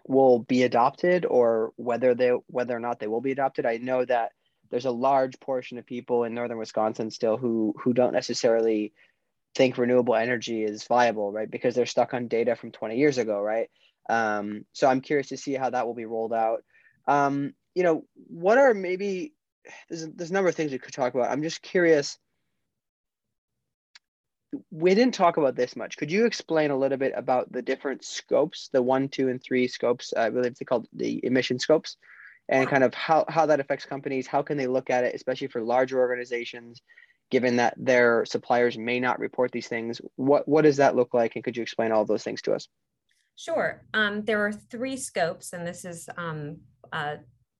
[0.06, 3.66] will be adopted or whether they whether or not they will be adopted.
[3.66, 4.32] I know that
[4.70, 8.92] there's a large portion of people in northern Wisconsin still who who don't necessarily
[9.54, 11.50] think renewable energy is viable, right?
[11.50, 13.70] Because they're stuck on data from 20 years ago, right?
[14.08, 16.62] Um, so I'm curious to see how that will be rolled out.
[17.08, 19.32] Um, you know, what are maybe
[19.88, 21.31] there's there's a number of things we could talk about.
[21.31, 22.18] I'm just curious.
[24.70, 25.96] We didn't talk about this much.
[25.96, 29.68] Could you explain a little bit about the different scopes, the one, two, and three
[29.68, 30.14] scopes?
[30.16, 31.96] I believe they called the emission scopes
[32.48, 35.48] and kind of how, how that affects companies how can they look at it especially
[35.48, 36.83] for larger organizations
[37.31, 41.35] given that their suppliers may not report these things what what does that look like
[41.35, 42.68] and could you explain all those things to us
[43.37, 46.57] sure um, there are three scopes and this is um,
[46.92, 47.16] uh,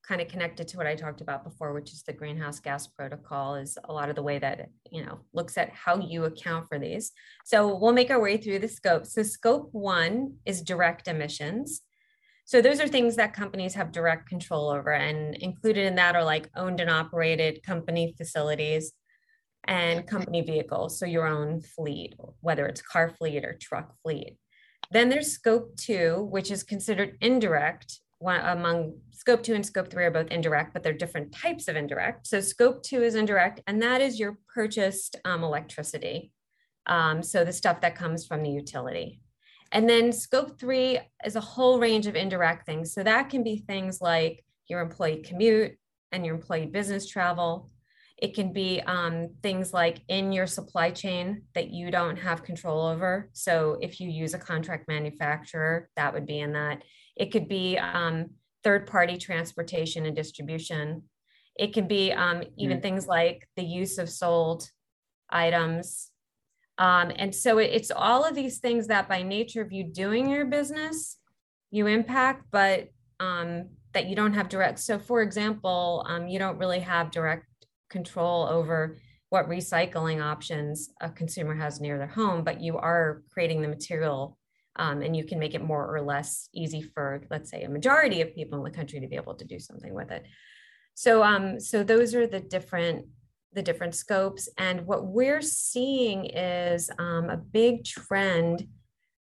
[0.07, 3.55] kind of connected to what i talked about before which is the greenhouse gas protocol
[3.55, 6.79] is a lot of the way that you know looks at how you account for
[6.79, 7.13] these
[7.45, 11.83] so we'll make our way through the scope so scope one is direct emissions
[12.47, 16.23] so those are things that companies have direct control over, and included in that are
[16.23, 18.93] like owned and operated company facilities
[19.65, 20.97] and company vehicles.
[20.97, 24.39] So your own fleet, whether it's car fleet or truck fleet.
[24.93, 27.99] Then there's scope two, which is considered indirect.
[28.19, 31.77] One, among scope two and scope three are both indirect, but they're different types of
[31.77, 32.27] indirect.
[32.27, 36.33] So scope two is indirect, and that is your purchased um, electricity.
[36.87, 39.21] Um, so the stuff that comes from the utility.
[39.73, 42.95] And then scope three is a whole range of indirect things.
[42.95, 45.77] So that can be things like your employee commute
[46.13, 47.71] and your employee business travel.
[48.17, 52.87] It can be um, things like in your supply chain that you don't have control
[52.87, 53.29] over.
[53.33, 56.83] So if you use a contract manufacturer, that would be in that.
[57.17, 58.31] It could be um,
[58.63, 61.05] third party transportation and distribution.
[61.59, 62.83] It can be um, even mm.
[62.83, 64.71] things like the use of sold
[65.31, 66.11] items
[66.79, 70.29] um, and so it, it's all of these things that by nature of you doing
[70.29, 71.19] your business,
[71.71, 74.79] you impact, but um, that you don't have direct.
[74.79, 77.47] So for example, um, you don't really have direct
[77.89, 78.99] control over
[79.31, 84.36] what recycling options a consumer has near their home, but you are creating the material
[84.77, 88.21] um, and you can make it more or less easy for, let's say, a majority
[88.21, 90.25] of people in the country to be able to do something with it.
[90.95, 93.07] So, um, so those are the different
[93.53, 94.49] the different scopes.
[94.59, 98.69] And what we're seeing is um, a big trend.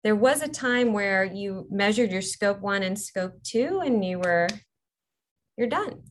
[0.05, 4.21] There was a time where you measured your scope one and scope two, and you
[4.21, 4.47] were,
[5.59, 6.05] you're done.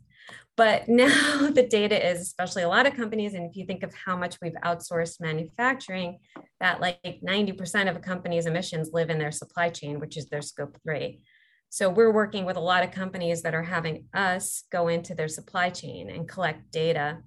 [0.59, 3.93] But now the data is, especially a lot of companies, and if you think of
[3.95, 6.19] how much we've outsourced manufacturing,
[6.59, 10.41] that like 90% of a company's emissions live in their supply chain, which is their
[10.41, 11.21] scope three.
[11.69, 15.29] So we're working with a lot of companies that are having us go into their
[15.29, 17.19] supply chain and collect data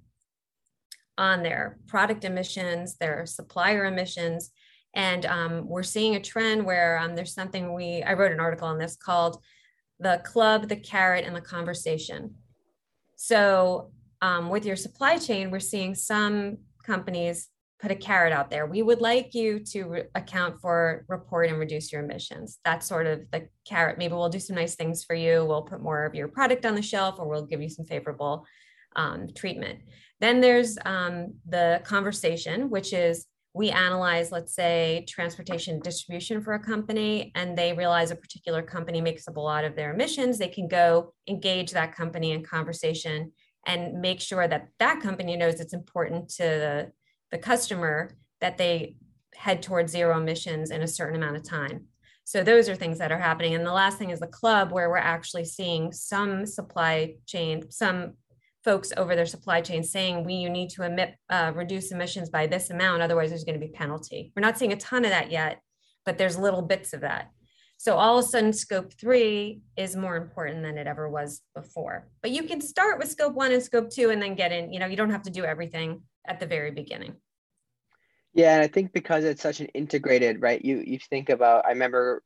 [1.17, 4.51] on their product emissions, their supplier emissions,
[4.93, 8.67] And um, we're seeing a trend where um, there's something we, I wrote an article
[8.67, 9.41] on this called
[9.99, 12.35] the club, the carrot, and the conversation.
[13.15, 17.49] So um, with your supply chain, we're seeing some companies
[17.79, 18.65] put a carrot out there.
[18.65, 22.59] We would like you to re- account for, report, and reduce your emissions.
[22.63, 23.97] That's sort of the carrot.
[23.97, 25.43] Maybe we'll do some nice things for you.
[25.43, 28.45] We'll put more of your product on the shelf, or we'll give you some favorable
[28.95, 29.79] um, treatment.
[30.21, 36.59] Then there's um, the conversation, which is we analyze, let's say, transportation distribution for a
[36.59, 40.37] company, and they realize a particular company makes up a lot of their emissions.
[40.37, 43.31] They can go engage that company in conversation
[43.65, 46.91] and make sure that that company knows it's important to the
[47.31, 48.95] the customer that they
[49.35, 51.85] head towards zero emissions in a certain amount of time.
[52.25, 53.55] So those are things that are happening.
[53.55, 58.13] And the last thing is the club, where we're actually seeing some supply chain, some
[58.63, 62.47] folks over their supply chain saying we you need to emit uh, reduce emissions by
[62.47, 64.31] this amount, otherwise there's going to be penalty.
[64.35, 65.59] We're not seeing a ton of that yet,
[66.05, 67.29] but there's little bits of that.
[67.77, 72.07] So all of a sudden, scope three is more important than it ever was before.
[72.21, 74.79] But you can start with scope one and scope two and then get in, you
[74.79, 77.15] know, you don't have to do everything at the very beginning.
[78.33, 80.63] Yeah, and I think because it's such an integrated, right?
[80.63, 81.65] You you think about.
[81.65, 82.23] I remember,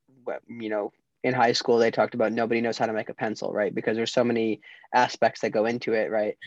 [0.47, 0.91] you know,
[1.23, 3.73] in high school they talked about nobody knows how to make a pencil, right?
[3.73, 4.62] Because there's so many
[4.93, 6.38] aspects that go into it, right?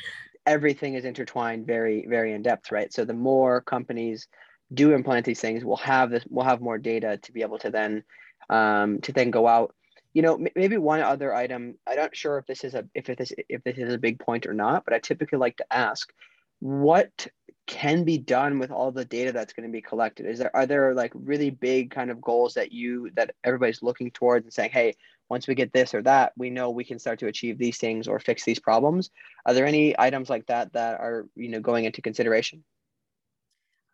[0.46, 2.92] Everything is intertwined, very very in depth, right?
[2.92, 4.28] So the more companies
[4.72, 7.70] do implement these things, we'll have this, we'll have more data to be able to
[7.70, 8.04] then,
[8.48, 9.74] um, to then go out.
[10.12, 11.76] You know, maybe one other item.
[11.86, 14.46] I'm not sure if this is a if this if this is a big point
[14.46, 16.12] or not, but I typically like to ask,
[16.58, 17.28] what
[17.70, 20.26] can be done with all the data that's going to be collected?
[20.26, 24.10] Is there are there like really big kind of goals that you that everybody's looking
[24.10, 24.96] towards and saying hey
[25.28, 28.08] once we get this or that we know we can start to achieve these things
[28.08, 29.10] or fix these problems.
[29.46, 32.64] Are there any items like that that are you know going into consideration?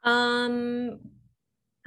[0.05, 0.99] Um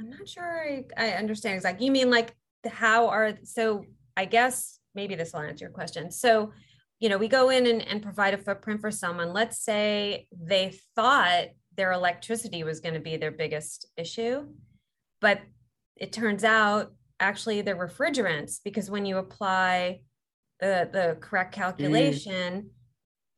[0.00, 1.86] i'm not sure i, I understand exactly.
[1.86, 3.84] You mean like how are so
[4.16, 6.12] i guess maybe this will answer your question.
[6.12, 6.52] So
[7.00, 9.32] you know we go in and, and provide a footprint for someone.
[9.32, 14.46] Let's say they thought their electricity was going to be their biggest issue.
[15.20, 15.40] But
[15.96, 20.00] it turns out actually they're refrigerants because when you apply
[20.60, 22.68] the, the correct calculation, mm.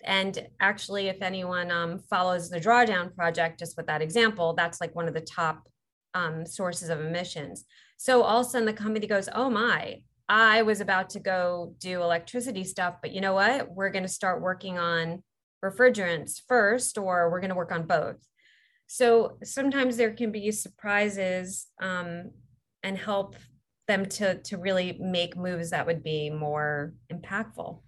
[0.04, 4.94] and actually, if anyone um, follows the drawdown project, just with that example, that's like
[4.94, 5.68] one of the top
[6.14, 7.64] um, sources of emissions.
[7.96, 11.74] So all of a sudden, the company goes, "Oh my, I was about to go
[11.78, 13.70] do electricity stuff, but you know what?
[13.70, 15.22] We're going to start working on
[15.64, 18.16] refrigerants first, or we're going to work on both."
[18.86, 22.30] So sometimes there can be surprises um,
[22.82, 23.36] and help
[23.88, 27.80] them to to really make moves that would be more impactful.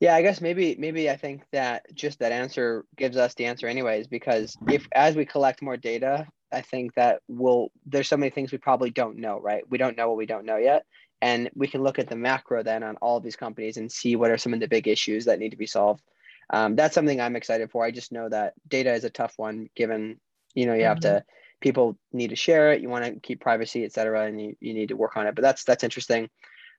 [0.00, 3.68] Yeah, I guess maybe maybe I think that just that answer gives us the answer
[3.68, 8.30] anyways because if as we collect more data, I think that we'll there's so many
[8.30, 9.62] things we probably don't know, right?
[9.70, 10.84] We don't know what we don't know yet.
[11.20, 14.16] And we can look at the macro then on all of these companies and see
[14.16, 16.02] what are some of the big issues that need to be solved
[16.50, 17.84] um, that's something I'm excited for.
[17.84, 20.20] I just know that data is a tough one given,
[20.54, 21.18] you know, you have mm-hmm.
[21.18, 21.24] to,
[21.60, 22.82] people need to share it.
[22.82, 25.34] You want to keep privacy, et cetera, and you, you need to work on it,
[25.34, 26.28] but that's, that's interesting.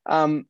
[0.05, 0.45] Um,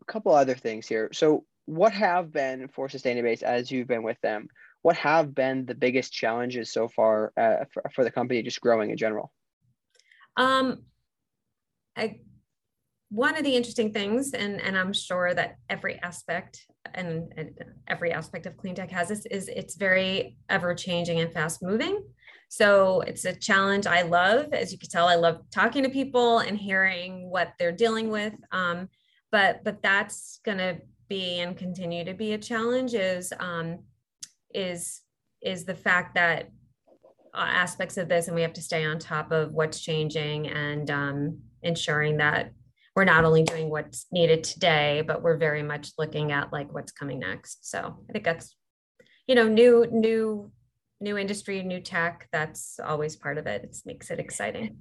[0.00, 1.10] a couple other things here.
[1.12, 4.48] So what have been for Sustainabase as you've been with them?
[4.82, 8.90] What have been the biggest challenges so far uh, for, for the company just growing
[8.90, 9.32] in general?
[10.36, 10.84] Um,
[11.96, 12.20] I,
[13.10, 17.50] one of the interesting things, and, and I'm sure that every aspect and, and
[17.86, 22.02] every aspect of clean tech has this, is it's very ever changing and fast moving.
[22.48, 24.52] So it's a challenge I love.
[24.52, 28.32] As you can tell, I love talking to people and hearing what they're dealing with.
[28.52, 28.88] Um,
[29.30, 32.94] but but that's going to be and continue to be a challenge.
[32.94, 33.80] Is um,
[34.54, 35.02] is
[35.42, 36.50] is the fact that
[37.34, 40.90] uh, aspects of this, and we have to stay on top of what's changing and
[40.90, 42.52] um, ensuring that
[42.98, 46.90] we're not only doing what's needed today, but we're very much looking at like what's
[46.90, 47.70] coming next.
[47.70, 48.56] So I think that's,
[49.28, 50.50] you know, new, new,
[51.00, 52.26] new industry, new tech.
[52.32, 53.62] That's always part of it.
[53.62, 54.78] It makes it exciting.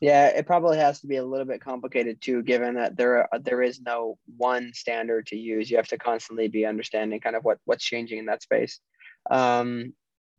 [0.00, 3.38] Yeah, it probably has to be a little bit complicated too, given that there are,
[3.38, 5.70] there is no one standard to use.
[5.70, 8.80] You have to constantly be understanding kind of what what's changing in that space.
[9.30, 9.92] Um,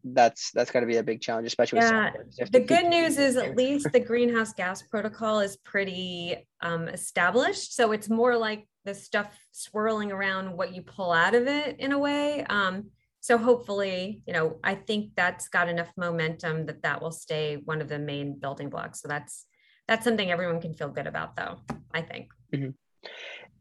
[0.04, 1.80] that's that's got to be a big challenge, especially.
[1.80, 2.12] Yeah.
[2.52, 7.92] The good news is at least the greenhouse gas protocol is pretty um, established, so
[7.92, 11.98] it's more like the stuff swirling around what you pull out of it in a
[11.98, 12.44] way.
[12.50, 12.90] Um,
[13.22, 17.80] so hopefully, you know, I think that's got enough momentum that that will stay one
[17.80, 19.02] of the main building blocks.
[19.02, 19.46] So that's
[19.88, 21.60] that's something everyone can feel good about, though.
[21.94, 22.30] I think.
[22.54, 22.72] Mm-hmm.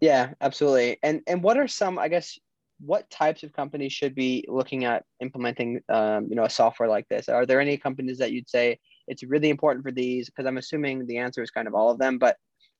[0.00, 0.98] Yeah, absolutely.
[1.04, 1.98] And and what are some?
[1.98, 2.38] I guess
[2.84, 7.08] what types of companies should be looking at implementing um, you know a software like
[7.08, 7.28] this?
[7.28, 10.28] Are there any companies that you'd say it's really important for these?
[10.28, 12.36] Because i'm assuming the answer is kind of all of them but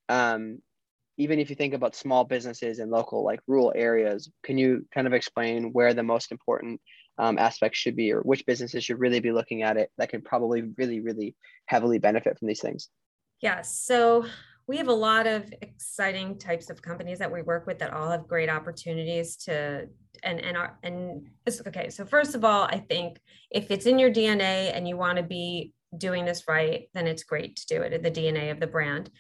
[0.09, 0.59] um,
[1.19, 5.07] even if you think about small businesses in local like rural areas can you kind
[5.07, 6.81] of explain where the most important
[7.19, 10.23] um, aspects should be or which businesses should really be looking at it that can
[10.23, 11.37] probably really really
[11.67, 12.89] heavily benefit from these things?
[13.41, 14.25] Yes so
[14.67, 18.11] we have a lot of exciting types of companies that we work with that all
[18.11, 19.89] have great opportunities to
[20.23, 21.29] and and are and
[21.67, 25.17] okay so first of all i think if it's in your dna and you want
[25.17, 28.61] to be doing this right then it's great to do it in the dna of
[28.61, 29.11] the brand.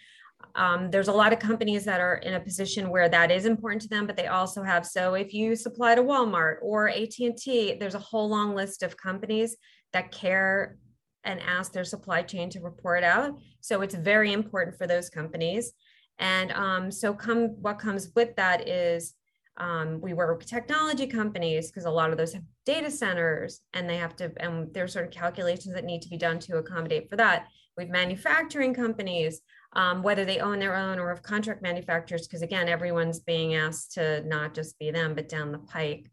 [0.56, 3.80] Um, there's a lot of companies that are in a position where that is important
[3.82, 7.94] to them but they also have so if you supply to walmart or at&t there's
[7.94, 9.56] a whole long list of companies
[9.92, 10.76] that care
[11.24, 13.38] and ask their supply chain to report out.
[13.60, 15.72] So it's very important for those companies.
[16.18, 19.14] And um, so come what comes with that is
[19.56, 23.88] um, we work with technology companies because a lot of those have data centers and
[23.88, 27.10] they have to, and there's sort of calculations that need to be done to accommodate
[27.10, 27.48] for that.
[27.76, 29.40] With manufacturing companies,
[29.74, 33.92] um, whether they own their own or have contract manufacturers, because again, everyone's being asked
[33.92, 36.10] to not just be them, but down the pike.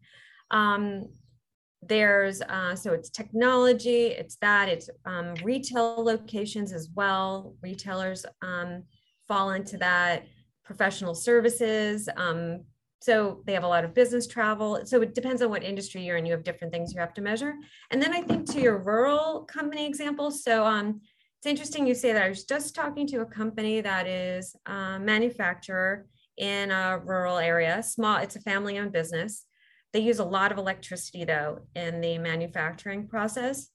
[1.82, 7.54] There's uh, so it's technology it's that it's um, retail locations as well.
[7.62, 8.84] Retailers um,
[9.26, 10.26] fall into that.
[10.64, 12.60] Professional services um,
[13.02, 14.82] so they have a lot of business travel.
[14.84, 16.26] So it depends on what industry you're in.
[16.26, 17.54] You have different things you have to measure.
[17.90, 21.00] And then i think to your rural company example so um,
[21.38, 22.22] it's interesting you say that.
[22.22, 26.06] I was just talking to a company that is a manufacturer
[26.36, 29.46] in a rural area small it's a family owned business
[29.92, 33.68] they use a lot of electricity though in the manufacturing process,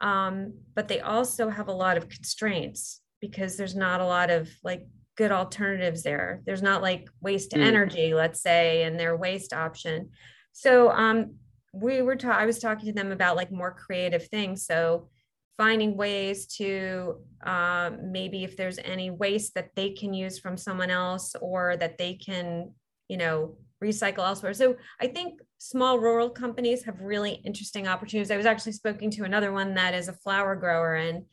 [0.00, 4.50] um, but they also have a lot of constraints because there's not a lot of
[4.64, 6.42] like good alternatives there.
[6.44, 7.62] There's not like waste mm.
[7.62, 10.10] energy, let's say, and their waste option.
[10.52, 11.36] So um,
[11.72, 14.66] we were ta- I was talking to them about like more creative things.
[14.66, 15.08] So
[15.56, 20.90] finding ways to uh, maybe if there's any waste that they can use from someone
[20.90, 22.72] else or that they can,
[23.08, 24.54] you know, recycle elsewhere.
[24.54, 28.30] So I think small rural companies have really interesting opportunities.
[28.30, 31.24] I was actually speaking to another one that is a flower grower and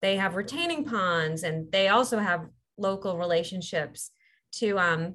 [0.00, 4.10] they have retaining ponds and they also have local relationships
[4.52, 5.14] to um,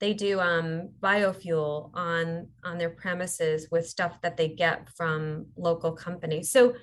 [0.00, 5.92] they do um, biofuel on on their premises with stuff that they get from local
[5.92, 6.50] companies.
[6.50, 6.74] So,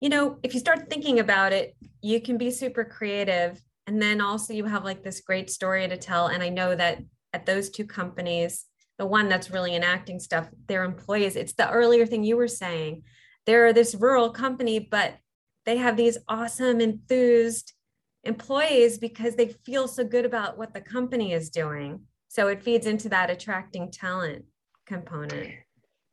[0.00, 4.20] you know, if you start thinking about it, you can be super creative and then
[4.20, 6.98] also you have like this great story to tell and I know that
[7.34, 8.66] at those two companies,
[8.96, 13.02] the one that's really enacting stuff, their employees, it's the earlier thing you were saying.
[13.44, 15.16] They're this rural company, but
[15.66, 17.72] they have these awesome, enthused
[18.22, 22.00] employees because they feel so good about what the company is doing.
[22.28, 24.44] So it feeds into that attracting talent
[24.86, 25.50] component.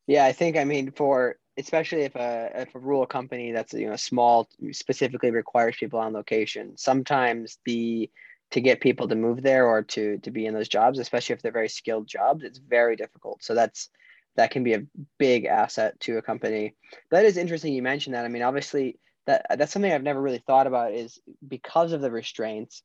[0.07, 3.88] Yeah, I think I mean for especially if a if a rural company that's you
[3.88, 8.09] know small specifically requires people on location, sometimes the
[8.52, 11.41] to get people to move there or to to be in those jobs, especially if
[11.41, 13.43] they're very skilled jobs, it's very difficult.
[13.43, 13.89] So that's
[14.36, 14.84] that can be a
[15.18, 16.76] big asset to a company.
[17.10, 17.74] That is interesting.
[17.74, 18.26] You mentioned that.
[18.26, 20.93] I mean, obviously, that that's something I've never really thought about.
[20.93, 22.84] Is because of the restraints,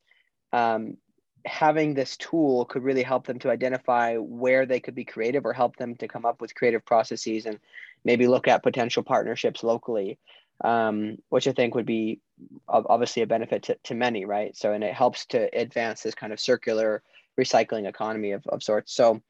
[0.53, 0.97] um,
[1.45, 5.53] having this tool could really help them to identify where they could be creative, or
[5.53, 7.59] help them to come up with creative processes, and
[8.05, 10.19] maybe look at potential partnerships locally
[10.65, 12.21] um, which I think would be
[12.69, 14.57] obviously a benefit to, to many, right?
[14.57, 17.03] So, and it helps to advance this kind of circular
[17.39, 18.95] recycling economy of, of sorts.
[18.95, 19.23] So,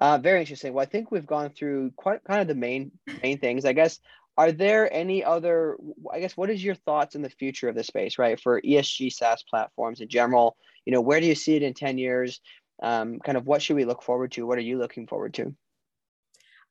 [0.00, 0.72] uh, very interesting.
[0.72, 2.90] Well, I think we've gone through quite kind of the main
[3.22, 3.64] main things.
[3.64, 4.00] I guess
[4.36, 5.76] are there any other?
[6.12, 8.40] I guess what is your thoughts in the future of the space, right?
[8.40, 11.98] For ESG SaaS platforms in general, you know, where do you see it in ten
[11.98, 12.40] years?
[12.82, 14.46] Um, kind of what should we look forward to?
[14.46, 15.54] What are you looking forward to?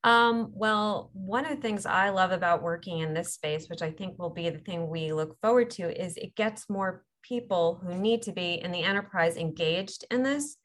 [0.03, 3.91] Um, well, one of the things I love about working in this space, which I
[3.91, 7.95] think will be the thing we look forward to, is it gets more people who
[7.95, 10.57] need to be in the enterprise engaged in this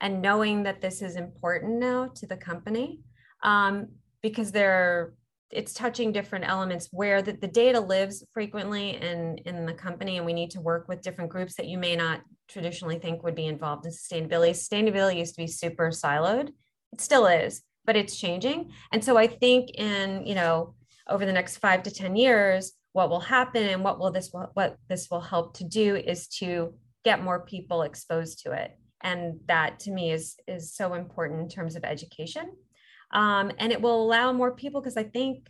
[0.00, 3.00] and knowing that this is important now to the company
[3.42, 3.88] um,
[4.20, 5.14] because they're
[5.52, 10.26] it's touching different elements where the, the data lives frequently in in the company and
[10.26, 13.46] we need to work with different groups that you may not traditionally think would be
[13.46, 14.50] involved in sustainability.
[14.50, 16.48] Sustainability used to be super siloed.
[16.92, 18.72] It still is but it's changing.
[18.92, 20.74] And so I think in, you know,
[21.08, 24.76] over the next five to 10 years, what will happen and what will this what
[24.88, 26.74] this will help to do is to
[27.04, 28.76] get more people exposed to it.
[29.02, 32.52] And that to me is is so important in terms of education.
[33.12, 35.48] Um, and it will allow more people because I think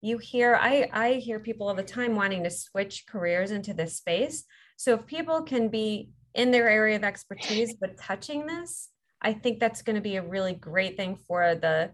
[0.00, 3.96] you hear I, I hear people all the time wanting to switch careers into this
[3.96, 4.44] space.
[4.76, 8.88] So if people can be in their area of expertise but touching this,
[9.26, 11.90] I think that's going to be a really great thing for the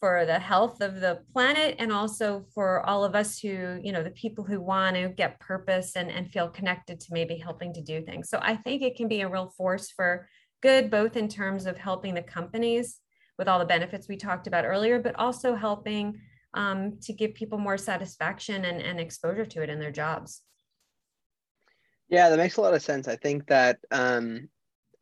[0.00, 4.02] for the health of the planet and also for all of us who you know
[4.02, 7.80] the people who want to get purpose and, and feel connected to maybe helping to
[7.80, 8.28] do things.
[8.28, 10.28] So i think it can be a real force for
[10.62, 13.00] good both in terms of helping the companies
[13.38, 16.20] with all the benefits we talked about earlier but also helping
[16.52, 20.42] um, to give people more satisfaction and, and exposure to it in their jobs.
[22.10, 23.08] Yeah that makes a lot of sense.
[23.08, 24.50] I think that um,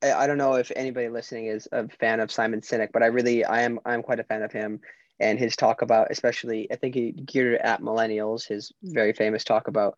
[0.02, 3.44] I don't know if anybody listening is a fan of Simon Sinek, but I really
[3.44, 4.80] I am I'm quite a fan of him
[5.18, 9.44] and his talk about especially I think he geared it at millennials, his very famous
[9.44, 9.96] talk about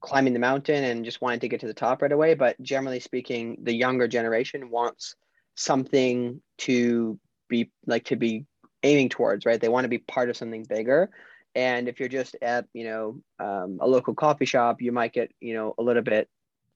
[0.00, 2.34] climbing the mountain and just wanting to get to the top right away.
[2.34, 5.14] But generally speaking, the younger generation wants
[5.56, 7.18] something to
[7.48, 8.46] be like to be
[8.82, 9.60] aiming towards, right?
[9.60, 11.10] They want to be part of something bigger.
[11.54, 15.30] And if you're just at, you know, um, a local coffee shop, you might get,
[15.40, 16.28] you know, a little bit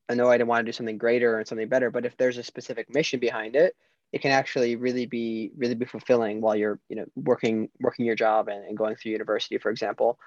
[0.08, 1.90] annoyed and want to do something greater and something better.
[1.90, 3.74] But if there's a specific mission behind it,
[4.12, 8.14] it can actually really be really be fulfilling while you're you know working working your
[8.14, 10.18] job and, and going through university, for example.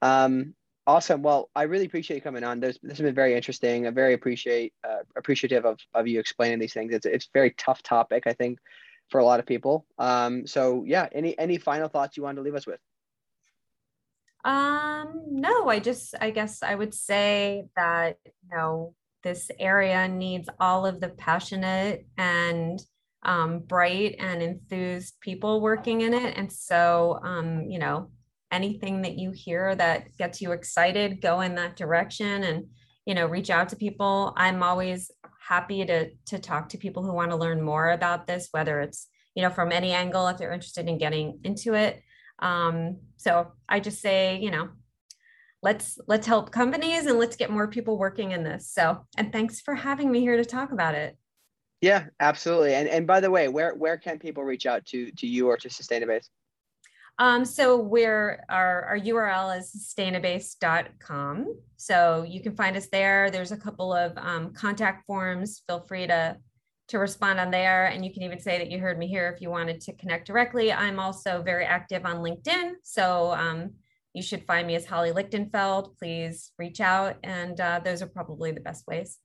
[0.00, 0.54] Um,
[0.86, 1.22] awesome.
[1.22, 2.60] Well, I really appreciate you coming on.
[2.60, 3.86] There's, this has been very interesting.
[3.86, 6.94] I very appreciate uh, appreciative of, of you explaining these things.
[6.94, 8.58] It's it's very tough topic, I think,
[9.10, 9.86] for a lot of people.
[9.98, 12.80] Um, so yeah, any any final thoughts you want to leave us with?
[14.44, 18.94] Um, no, I just I guess I would say that you know
[19.28, 22.80] this area needs all of the passionate and
[23.24, 26.38] um, bright and enthused people working in it.
[26.38, 28.10] And so, um, you know,
[28.50, 32.64] anything that you hear that gets you excited, go in that direction and,
[33.04, 34.32] you know, reach out to people.
[34.36, 35.10] I'm always
[35.46, 39.08] happy to, to talk to people who want to learn more about this, whether it's,
[39.34, 42.00] you know, from any angle, if they're interested in getting into it.
[42.38, 44.70] Um, so I just say, you know,
[45.62, 48.70] let's let's help companies and let's get more people working in this.
[48.70, 51.16] So and thanks for having me here to talk about it.
[51.80, 52.74] Yeah absolutely.
[52.74, 55.56] And and by the way where where can people reach out to to you or
[55.56, 56.28] to sustainabase?
[57.20, 63.28] Um, so we're our, our url is sustainabase.com so you can find us there.
[63.30, 65.62] There's a couple of um, contact forms.
[65.66, 66.36] Feel free to
[66.88, 67.86] to respond on there.
[67.86, 70.26] And you can even say that you heard me here if you wanted to connect
[70.26, 70.72] directly.
[70.72, 72.72] I'm also very active on linkedin.
[72.82, 73.72] So um,
[74.18, 75.96] you should find me as Holly Lichtenfeld.
[75.96, 79.18] Please reach out, and uh, those are probably the best ways.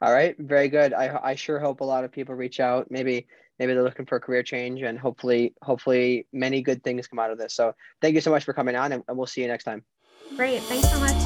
[0.00, 0.94] All right, very good.
[0.94, 2.90] I, I sure hope a lot of people reach out.
[2.90, 3.26] Maybe
[3.58, 7.30] maybe they're looking for a career change, and hopefully hopefully many good things come out
[7.30, 7.54] of this.
[7.54, 9.84] So thank you so much for coming on, and, and we'll see you next time.
[10.34, 11.25] Great, thanks so much.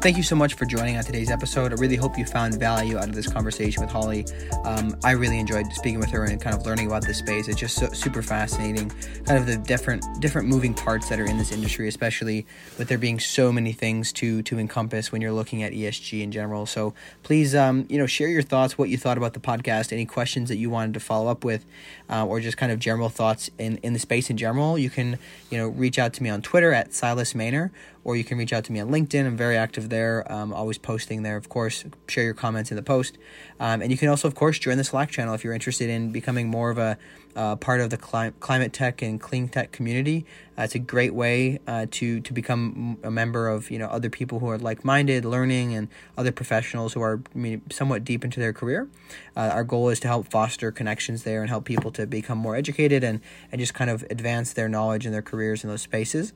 [0.00, 1.72] Thank you so much for joining on today's episode.
[1.72, 4.24] I really hope you found value out of this conversation with Holly.
[4.64, 7.48] Um, I really enjoyed speaking with her and kind of learning about this space.
[7.48, 8.88] It's just so, super fascinating,
[9.26, 12.46] kind of the different different moving parts that are in this industry, especially
[12.78, 16.32] with there being so many things to to encompass when you're looking at ESG in
[16.32, 16.64] general.
[16.64, 20.06] So please, um, you know, share your thoughts, what you thought about the podcast, any
[20.06, 21.66] questions that you wanted to follow up with,
[22.08, 24.78] uh, or just kind of general thoughts in in the space in general.
[24.78, 25.18] You can,
[25.50, 27.70] you know, reach out to me on Twitter at Silas Maynor
[28.04, 29.26] or you can reach out to me on LinkedIn.
[29.26, 31.36] I'm very active there, um, always posting there.
[31.36, 33.18] Of course, share your comments in the post.
[33.58, 36.10] Um, and you can also, of course, join the Slack channel if you're interested in
[36.10, 36.98] becoming more of a
[37.36, 40.26] uh, part of the cli- climate tech and clean tech community.
[40.58, 44.10] Uh, it's a great way uh, to to become a member of you know other
[44.10, 48.24] people who are like minded, learning, and other professionals who are I mean, somewhat deep
[48.24, 48.88] into their career.
[49.36, 52.56] Uh, our goal is to help foster connections there and help people to become more
[52.56, 53.20] educated and
[53.50, 56.32] and just kind of advance their knowledge and their careers in those spaces.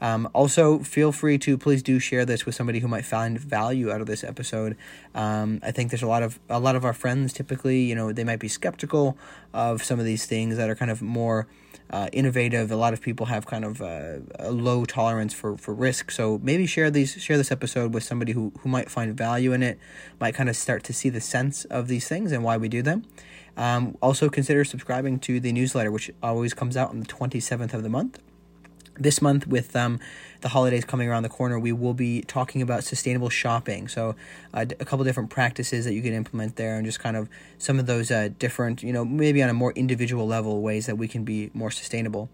[0.00, 3.92] Um, also, feel free to please do share this with somebody who might find value
[3.92, 4.76] out of this episode.
[5.14, 8.12] Um, I think there's a lot of a lot of our friends typically you know
[8.12, 9.16] they might be skeptical
[9.52, 11.46] of some of these things that are kind of more
[11.90, 12.70] uh, innovative.
[12.70, 16.10] A lot of people have kind of uh, a low tolerance for, for risk.
[16.10, 19.62] So maybe share these share this episode with somebody who, who might find value in
[19.62, 19.78] it,
[20.20, 22.82] might kind of start to see the sense of these things and why we do
[22.82, 23.04] them.
[23.56, 27.82] Um, also consider subscribing to the newsletter, which always comes out on the 27th of
[27.82, 28.20] the month.
[29.00, 30.00] This month, with um,
[30.40, 33.88] the holidays coming around the corner, we will be talking about sustainable shopping.
[33.88, 34.16] So,
[34.52, 37.28] uh, a couple different practices that you can implement there, and just kind of
[37.58, 40.96] some of those uh, different, you know, maybe on a more individual level ways that
[40.96, 42.28] we can be more sustainable.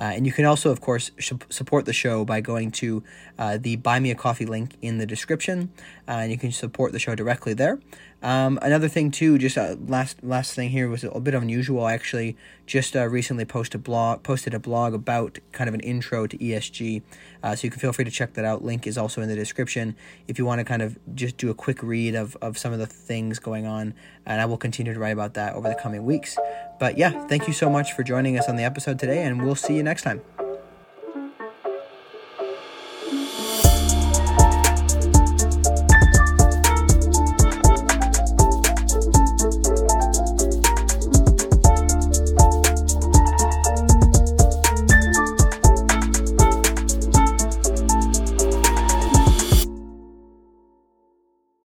[0.00, 3.04] Uh, and you can also, of course, sh- support the show by going to
[3.38, 5.70] uh, the Buy Me a Coffee link in the description,
[6.08, 7.78] uh, and you can support the show directly there.
[8.22, 11.84] Um, another thing too, just uh, last last thing here was a bit unusual.
[11.84, 12.36] I actually
[12.66, 16.36] just uh, recently posted a blog posted a blog about kind of an intro to
[16.36, 17.02] ESG,
[17.42, 18.62] uh, so you can feel free to check that out.
[18.62, 19.96] Link is also in the description
[20.28, 22.78] if you want to kind of just do a quick read of of some of
[22.78, 23.94] the things going on,
[24.26, 26.38] and I will continue to write about that over the coming weeks.
[26.80, 29.54] But yeah, thank you so much for joining us on the episode today, and we'll
[29.54, 30.22] see you next time.